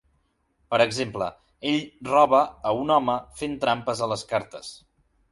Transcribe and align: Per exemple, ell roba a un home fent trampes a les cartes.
Per 0.73 0.77
exemple, 0.85 1.25
ell 1.71 1.77
roba 2.07 2.39
a 2.69 2.71
un 2.85 2.93
home 2.95 3.17
fent 3.41 3.53
trampes 3.65 4.01
a 4.07 4.09
les 4.13 4.25
cartes. 4.33 4.73